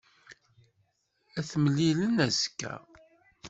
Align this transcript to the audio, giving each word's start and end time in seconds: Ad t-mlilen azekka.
Ad 1.39 1.45
t-mlilen 1.49 2.15
azekka. 2.25 2.73